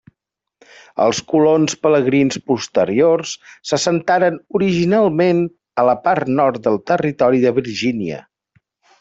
[1.03, 3.33] Els colons pelegrins posteriors
[3.73, 5.45] s'assentaren originalment
[5.83, 8.25] a la part nord del territori de Virgínia.